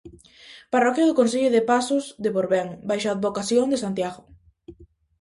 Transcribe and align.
Parroquia 0.73 1.07
do 1.07 1.17
concello 1.19 1.49
de 1.53 1.65
Pazos 1.69 2.03
de 2.23 2.29
Borbén 2.35 2.67
baixo 2.89 3.07
a 3.07 3.13
advocación 3.15 3.65
de 3.69 3.81
Santiago. 3.83 4.21